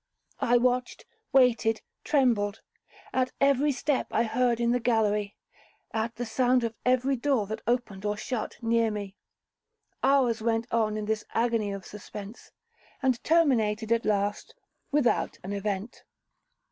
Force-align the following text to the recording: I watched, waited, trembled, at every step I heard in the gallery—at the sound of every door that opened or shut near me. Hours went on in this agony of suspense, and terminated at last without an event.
I 0.39 0.57
watched, 0.57 1.05
waited, 1.31 1.81
trembled, 2.03 2.61
at 3.13 3.33
every 3.39 3.71
step 3.71 4.07
I 4.09 4.23
heard 4.23 4.59
in 4.59 4.71
the 4.71 4.79
gallery—at 4.79 6.15
the 6.15 6.25
sound 6.25 6.63
of 6.63 6.73
every 6.83 7.15
door 7.15 7.45
that 7.45 7.61
opened 7.67 8.03
or 8.03 8.17
shut 8.17 8.57
near 8.63 8.89
me. 8.89 9.15
Hours 10.01 10.41
went 10.41 10.65
on 10.73 10.97
in 10.97 11.05
this 11.05 11.23
agony 11.35 11.71
of 11.71 11.85
suspense, 11.85 12.49
and 13.03 13.23
terminated 13.23 13.91
at 13.91 14.03
last 14.03 14.55
without 14.91 15.37
an 15.43 15.53
event. 15.53 16.01